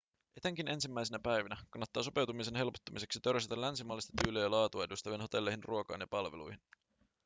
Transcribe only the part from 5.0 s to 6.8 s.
hotelleihin ruokaan ja palveluihin